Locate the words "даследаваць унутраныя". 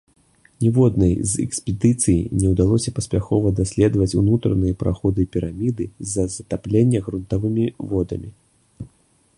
3.59-4.79